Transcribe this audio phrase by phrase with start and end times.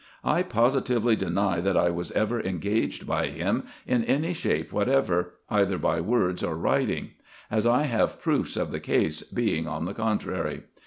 [0.23, 4.09] I positively deny that I was ever engaged by him IN EGYPT, NUBIA, &c.
[4.09, 7.11] 25 ill any shape whatever, either by words or writing;
[7.51, 10.63] as I have proofs of the case being on the contrary.